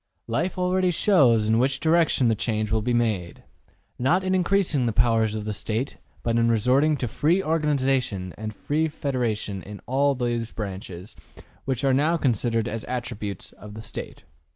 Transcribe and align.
Life 0.25 0.57
already 0.57 0.89
shows 0.89 1.47
in 1.47 1.59
which 1.59 1.79
direction 1.79 2.27
the 2.27 2.33
change 2.33 2.71
will 2.71 2.81
be 2.81 2.91
made. 2.91 3.43
Not 3.99 4.23
in 4.23 4.33
increasing 4.33 4.87
the 4.87 4.91
powers 4.93 5.35
of 5.35 5.45
the 5.45 5.53
State, 5.53 5.97
but 6.23 6.39
in 6.39 6.49
resorting 6.49 6.97
to 6.97 7.07
free 7.07 7.43
organization 7.43 8.33
and 8.35 8.51
free 8.51 8.87
federation 8.87 9.61
in 9.61 9.79
all 9.85 10.15
those 10.15 10.53
branches 10.53 11.15
which 11.65 11.83
are 11.83 11.93
now 11.93 12.17
considered 12.17 12.67
as 12.67 12.83
attributes 12.85 13.51
of 13.51 13.75
the 13.75 13.83
State.'' 13.83 14.23